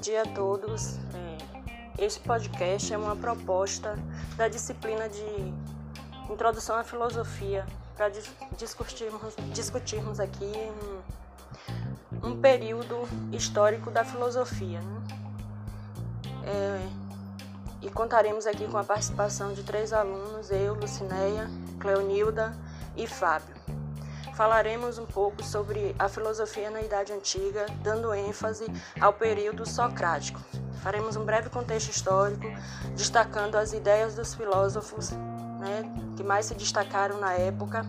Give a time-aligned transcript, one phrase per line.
[0.00, 0.96] dia a todos.
[1.14, 3.98] É, este podcast é uma proposta
[4.36, 5.54] da disciplina de
[6.30, 8.10] Introdução à Filosofia para
[8.56, 10.52] discutirmos, discutirmos aqui
[12.22, 12.96] um, um, período
[13.32, 14.80] histórico da filosofia.
[14.80, 15.02] Né?
[16.44, 16.88] É,
[17.82, 22.56] e contaremos aqui com a participação de três alunos, eu, Lucinéia, Cleonilda
[22.96, 23.77] e Fábio
[24.34, 28.66] falaremos um pouco sobre a filosofia na Idade Antiga, dando ênfase
[29.00, 30.40] ao período socrático.
[30.82, 32.46] Faremos um breve contexto histórico,
[32.94, 35.10] destacando as ideias dos filósofos
[35.58, 35.82] né,
[36.16, 37.84] que mais se destacaram na época,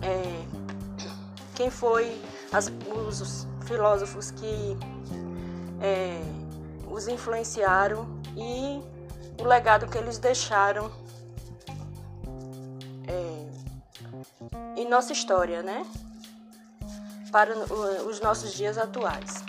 [0.00, 0.44] é,
[1.54, 2.20] quem foi
[2.52, 2.72] as,
[3.08, 4.76] os filósofos que
[5.80, 6.20] é,
[6.90, 8.82] os influenciaram e
[9.40, 10.90] o legado que eles deixaram
[14.82, 15.86] em nossa história, né?
[17.30, 17.56] Para
[18.06, 19.44] os nossos dias atuais.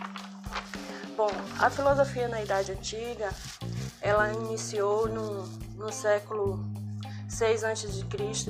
[1.17, 3.29] Bom, a filosofia na Idade Antiga,
[4.01, 5.43] ela iniciou no,
[5.75, 6.63] no século
[7.27, 7.87] 6 a.C.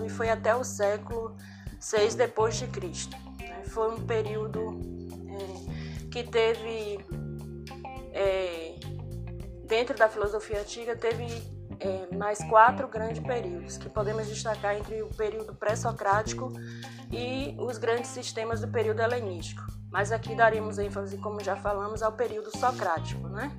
[0.06, 1.36] e foi até o século
[1.80, 3.16] 6 depois de Cristo.
[3.40, 3.64] Né?
[3.66, 4.80] Foi um período
[5.28, 7.00] é, que teve
[8.14, 8.76] é,
[9.66, 11.26] dentro da filosofia antiga teve
[11.80, 16.52] é, mais quatro grandes períodos, que podemos destacar entre o período pré-socrático
[17.12, 19.64] e os grandes sistemas do período helenístico.
[19.92, 23.52] Mas aqui daremos ênfase, como já falamos, ao período socrático, né?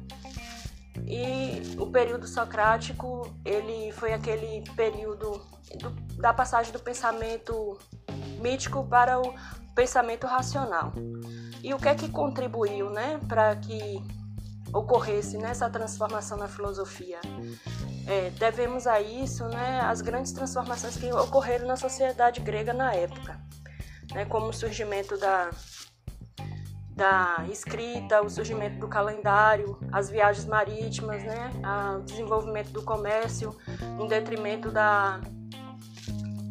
[1.06, 5.40] E o período socrático, ele foi aquele período
[5.78, 7.78] do, da passagem do pensamento
[8.40, 9.34] mítico para o
[9.74, 10.92] pensamento racional.
[11.62, 14.02] E o que é que contribuiu, né, para que
[14.74, 17.20] ocorresse nessa transformação na filosofia?
[18.06, 23.40] É, devemos a isso né, as grandes transformações que ocorreram na sociedade grega na época,
[24.12, 25.50] né, como o surgimento da,
[26.90, 31.50] da escrita, o surgimento do calendário, as viagens marítimas, né,
[31.98, 33.56] o desenvolvimento do comércio,
[33.98, 35.20] em detrimento da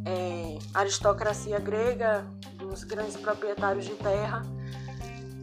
[0.06, 2.26] é, aristocracia grega,
[2.58, 4.42] dos grandes proprietários de terra.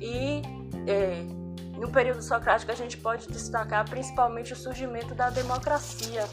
[0.00, 0.42] E
[0.86, 1.39] é,
[1.80, 6.24] no período socrático, a gente pode destacar principalmente o surgimento da democracia.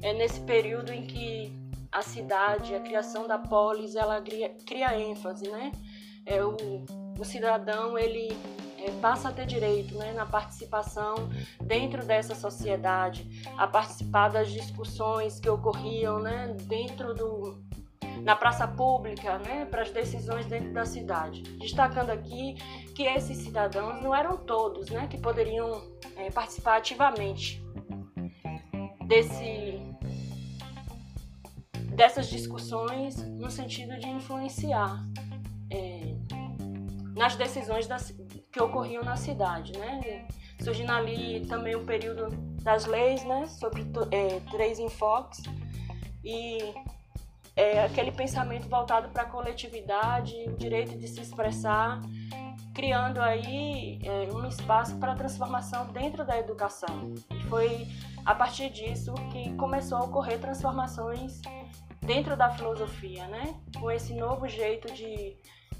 [0.00, 1.52] É nesse período em que
[1.92, 5.72] a cidade, a criação da polis, ela cria, cria ênfase, né?
[6.24, 6.56] É o,
[7.18, 8.34] o cidadão ele
[8.78, 11.14] é, passa a ter direito né, na participação
[11.62, 17.62] dentro dessa sociedade, a participar das discussões que ocorriam né, dentro do,
[18.22, 21.42] na praça pública, né, para as decisões dentro da cidade.
[21.58, 22.54] Destacando aqui
[22.94, 25.82] que esses cidadãos não eram todos né, que poderiam
[26.16, 27.62] é, participar ativamente
[29.06, 29.80] desse,
[31.94, 35.02] dessas discussões no sentido de influenciar
[35.70, 36.14] é,
[37.14, 37.86] nas decisões
[38.50, 39.72] que ocorriam na cidade.
[39.78, 40.26] Né?
[40.60, 42.28] Surgindo ali também o período
[42.62, 45.42] das leis né, sobre é, três enfoques
[46.24, 46.58] e
[47.56, 52.00] é, aquele pensamento voltado para a coletividade, o direito de se expressar,
[52.74, 57.14] criando aí é, um espaço para transformação dentro da educação.
[57.30, 57.86] E foi
[58.26, 61.40] a partir disso que começou a ocorrer transformações
[62.02, 63.54] dentro da filosofia, né?
[63.78, 65.36] Com esse novo jeito de,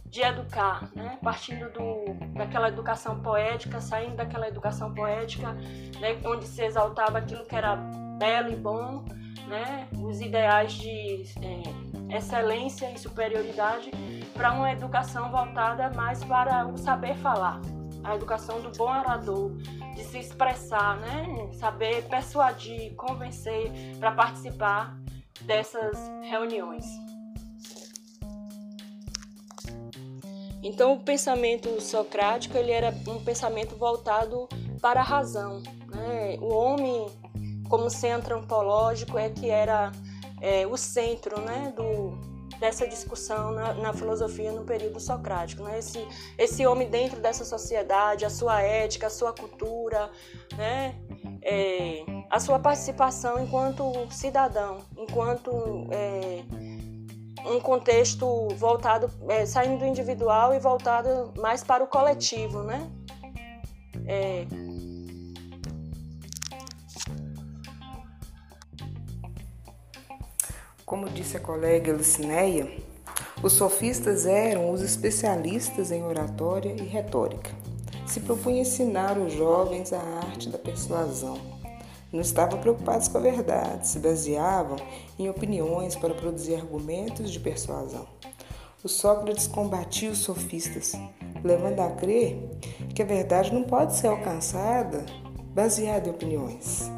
[0.06, 1.18] de educar, né?
[1.22, 5.52] Partindo do, daquela educação poética, saindo daquela educação poética,
[6.00, 6.20] né?
[6.24, 7.76] onde se exaltava aquilo que era
[8.18, 9.04] belo e bom,
[9.48, 13.90] né, os ideais de é, excelência e superioridade
[14.32, 17.60] para uma educação voltada mais para o saber falar,
[18.02, 19.52] a educação do bom orador,
[19.94, 24.96] de se expressar, né, saber persuadir, convencer para participar
[25.42, 26.84] dessas reuniões.
[30.62, 34.48] Então, o pensamento socrático ele era um pensamento voltado
[34.80, 35.62] para a razão.
[35.94, 36.38] Né?
[36.40, 37.06] O homem
[37.68, 39.92] como centro antropológico é que era
[40.40, 42.18] é, o centro né, do,
[42.58, 45.62] dessa discussão na, na, filosofia no período socrático.
[45.62, 45.78] Né?
[45.78, 46.06] Esse,
[46.38, 50.10] esse homem dentro dessa sociedade, a sua ética, a sua cultura,
[50.56, 50.94] né?
[51.46, 56.42] É, a sua participação enquanto cidadão, enquanto é,
[57.46, 62.90] um contexto voltado, é, saindo do individual e voltado mais para o coletivo, né?
[70.94, 72.70] Como disse a colega Lucinéia,
[73.42, 77.50] os sofistas eram os especialistas em oratória e retórica.
[78.06, 81.36] Se propunham ensinar os jovens a arte da persuasão.
[82.12, 84.76] Não estavam preocupados com a verdade, se baseavam
[85.18, 88.06] em opiniões para produzir argumentos de persuasão.
[88.84, 90.92] o Sócrates combatia os sofistas,
[91.42, 92.38] levando a crer
[92.94, 95.04] que a verdade não pode ser alcançada
[95.52, 96.88] baseada em opiniões.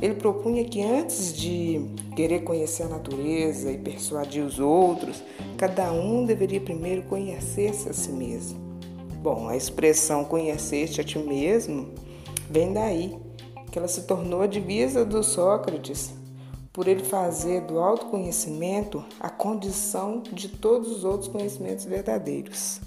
[0.00, 1.80] Ele propunha que antes de
[2.14, 5.22] querer conhecer a natureza e persuadir os outros,
[5.56, 8.58] cada um deveria primeiro conhecer-se a si mesmo.
[9.22, 11.94] Bom, a expressão conhecer-te a ti mesmo
[12.50, 13.16] vem daí,
[13.72, 16.12] que ela se tornou a divisa do Sócrates,
[16.72, 22.80] por ele fazer do autoconhecimento a condição de todos os outros conhecimentos verdadeiros.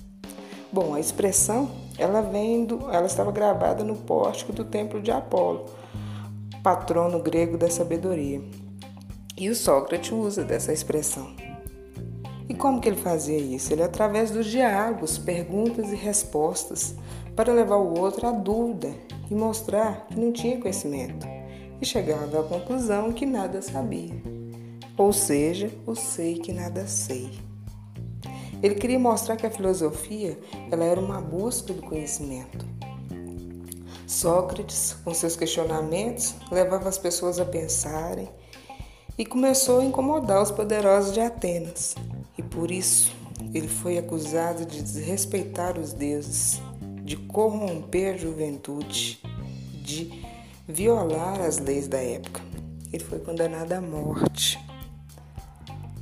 [0.71, 5.65] Bom, a expressão, ela vem do, ela estava gravada no pórtico do templo de Apolo,
[6.63, 8.41] patrono grego da sabedoria.
[9.37, 11.33] E o Sócrates usa dessa expressão.
[12.47, 13.71] E como que ele fazia isso?
[13.71, 16.95] Ele através dos diálogos, perguntas e respostas,
[17.35, 18.91] para levar o outro à dúvida
[19.29, 21.25] e mostrar que não tinha conhecimento,
[21.79, 24.21] e chegava à conclusão que nada sabia.
[24.97, 27.29] Ou seja, eu sei que nada sei.
[28.61, 30.37] Ele queria mostrar que a filosofia
[30.69, 32.68] ela era uma busca do conhecimento
[34.09, 38.27] Sócrates, com seus questionamentos, levava as pessoas a pensarem
[39.15, 41.93] e começou a incomodar os poderosos de Atenas.
[42.35, 43.15] E por isso
[43.53, 46.59] ele foi acusado de desrespeitar os deuses,
[47.03, 49.21] de corromper a juventude,
[49.75, 50.25] de
[50.67, 52.41] violar as leis da época.
[52.91, 54.59] Ele foi condenado à morte.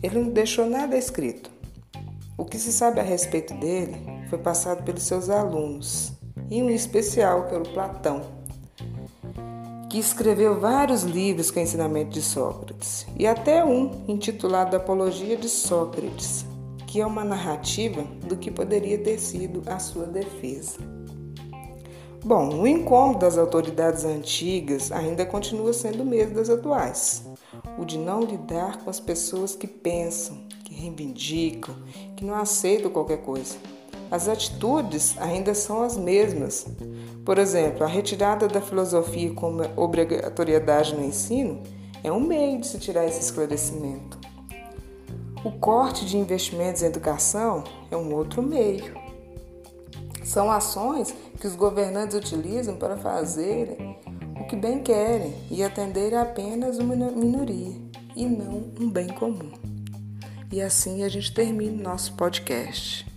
[0.02, 1.52] Ele não deixou nada escrito.
[2.38, 3.98] O que se sabe a respeito dele
[4.30, 6.17] foi passado pelos seus alunos
[6.50, 8.22] e um especial, que era o Platão,
[9.90, 16.46] que escreveu vários livros com ensinamento de Sócrates, e até um intitulado Apologia de Sócrates,
[16.86, 20.78] que é uma narrativa do que poderia ter sido a sua defesa.
[22.24, 27.24] Bom, o incômodo das autoridades antigas ainda continua sendo o mesmo das atuais,
[27.78, 31.76] o de não lidar com as pessoas que pensam, que reivindicam,
[32.18, 33.56] que não aceitam qualquer coisa
[34.10, 36.66] as atitudes ainda são as mesmas.
[37.26, 41.62] Por exemplo, a retirada da filosofia como obrigatoriedade no ensino
[42.04, 44.18] é um meio de se tirar esse esclarecimento.
[45.44, 48.98] O corte de investimentos em educação é um outro meio.
[50.24, 53.98] São ações que os governantes utilizam para fazerem
[54.40, 57.76] o que bem querem e atender apenas uma minoria
[58.16, 59.52] e não um bem comum.
[60.52, 63.17] E assim a gente termina o nosso podcast.